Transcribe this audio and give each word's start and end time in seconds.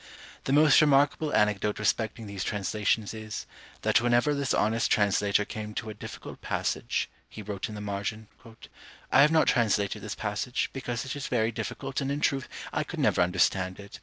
The 0.45 0.51
most 0.51 0.81
remarkable 0.81 1.31
anecdote 1.31 1.77
respecting 1.77 2.25
these 2.25 2.43
translations 2.43 3.13
is, 3.13 3.45
that 3.83 4.01
whenever 4.01 4.33
this 4.33 4.51
honest 4.51 4.89
translator 4.89 5.45
came 5.45 5.75
to 5.75 5.91
a 5.91 5.93
difficult 5.93 6.41
passage, 6.41 7.07
he 7.29 7.43
wrote 7.43 7.69
in 7.69 7.75
the 7.75 7.81
margin, 7.81 8.27
"I 9.11 9.21
have 9.21 9.31
not 9.31 9.45
translated 9.47 10.01
this 10.01 10.15
passage, 10.15 10.71
because 10.73 11.05
it 11.05 11.15
is 11.15 11.27
very 11.27 11.51
difficult, 11.51 12.01
and 12.01 12.11
in 12.11 12.19
truth 12.19 12.49
I 12.73 12.83
could 12.83 12.99
never 12.99 13.21
understand 13.21 13.79
it." 13.79 13.99